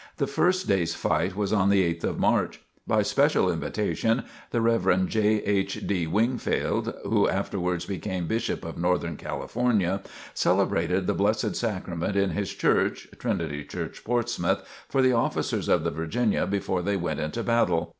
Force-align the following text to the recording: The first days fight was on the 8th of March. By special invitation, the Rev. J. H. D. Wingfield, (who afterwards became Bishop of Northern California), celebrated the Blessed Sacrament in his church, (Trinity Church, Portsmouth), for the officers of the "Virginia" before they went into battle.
The 0.17 0.25
first 0.25 0.67
days 0.67 0.95
fight 0.95 1.35
was 1.35 1.53
on 1.53 1.69
the 1.69 1.83
8th 1.93 2.03
of 2.05 2.19
March. 2.19 2.59
By 2.87 3.03
special 3.03 3.51
invitation, 3.51 4.23
the 4.49 4.59
Rev. 4.59 5.05
J. 5.05 5.43
H. 5.43 5.85
D. 5.85 6.07
Wingfield, 6.07 6.95
(who 7.03 7.29
afterwards 7.29 7.85
became 7.85 8.25
Bishop 8.25 8.65
of 8.65 8.79
Northern 8.79 9.15
California), 9.15 10.01
celebrated 10.33 11.05
the 11.05 11.13
Blessed 11.13 11.55
Sacrament 11.55 12.15
in 12.15 12.31
his 12.31 12.51
church, 12.51 13.09
(Trinity 13.19 13.63
Church, 13.63 14.03
Portsmouth), 14.03 14.67
for 14.89 15.03
the 15.03 15.13
officers 15.13 15.69
of 15.69 15.83
the 15.83 15.91
"Virginia" 15.91 16.47
before 16.47 16.81
they 16.81 16.97
went 16.97 17.19
into 17.19 17.43
battle. 17.43 17.89